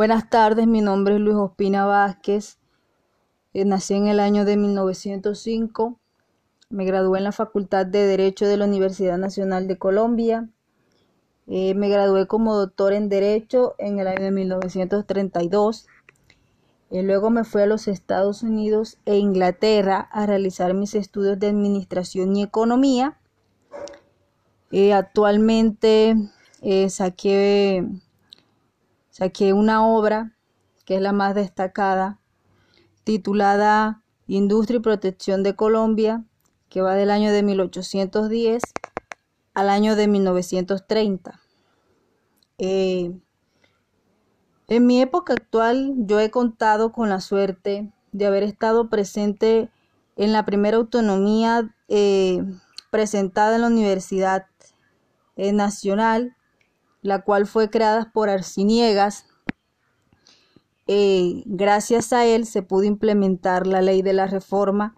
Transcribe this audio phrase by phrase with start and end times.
[0.00, 2.56] Buenas tardes, mi nombre es Luis Ospina Vázquez.
[3.52, 6.00] Eh, nací en el año de 1905.
[6.70, 10.48] Me gradué en la Facultad de Derecho de la Universidad Nacional de Colombia.
[11.48, 15.86] Eh, me gradué como doctor en Derecho en el año de 1932.
[16.90, 21.48] Eh, luego me fui a los Estados Unidos e Inglaterra a realizar mis estudios de
[21.48, 23.18] Administración y Economía.
[24.94, 26.16] actualmente
[26.88, 27.86] saqué
[29.20, 30.34] saqué una obra
[30.86, 32.18] que es la más destacada,
[33.04, 36.24] titulada Industria y Protección de Colombia,
[36.70, 38.62] que va del año de 1810
[39.52, 41.38] al año de 1930.
[42.56, 43.12] Eh,
[44.68, 49.68] en mi época actual yo he contado con la suerte de haber estado presente
[50.16, 52.42] en la primera autonomía eh,
[52.90, 54.46] presentada en la Universidad
[55.36, 56.38] eh, Nacional
[57.02, 59.26] la cual fue creada por Arciniegas.
[60.86, 64.94] Eh, gracias a él se pudo implementar la ley de la reforma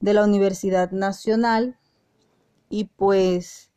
[0.00, 1.78] de la Universidad Nacional
[2.68, 3.70] y pues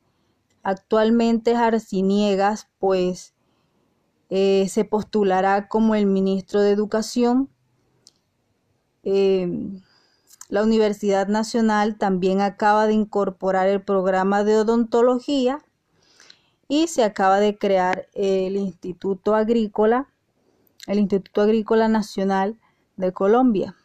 [0.62, 3.34] actualmente Arciniegas pues
[4.30, 7.50] eh, se postulará como el ministro de Educación.
[9.04, 9.48] Eh,
[10.50, 15.60] la Universidad Nacional también acaba de incorporar el programa de odontología
[16.68, 20.08] y se acaba de crear el Instituto Agrícola,
[20.88, 22.60] el Instituto Agrícola Nacional
[22.98, 23.76] de Colombia.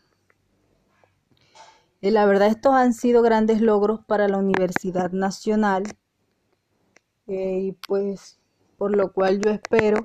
[2.01, 5.83] La verdad estos han sido grandes logros para la Universidad Nacional
[7.27, 8.39] eh, y pues
[8.77, 10.05] por lo cual yo espero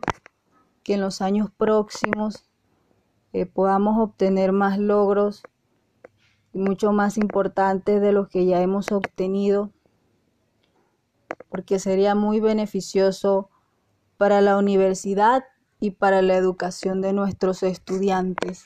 [0.84, 2.50] que en los años próximos
[3.32, 5.44] eh, podamos obtener más logros
[6.52, 9.72] y mucho más importantes de los que ya hemos obtenido
[11.54, 13.48] porque sería muy beneficioso
[14.18, 15.44] para la universidad
[15.80, 18.66] y para la educación de nuestros estudiantes.